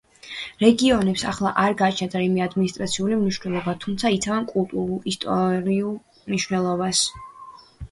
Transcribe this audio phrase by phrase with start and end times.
[0.61, 7.07] რეგიონებს ახლა არ გააჩნიათ რაიმე ადმინისტრაციული მნიშვნელობა, თუმცა იცავენ კულტურულ და ისტორიულ მნიშვნელობას.